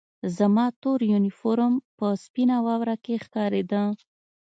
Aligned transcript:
زما 0.37 0.65
تور 0.81 0.99
یونیفورم 1.11 1.73
په 1.97 2.07
سپینه 2.23 2.57
واوره 2.65 2.95
کې 3.03 3.15
ښکارېده 3.23 3.83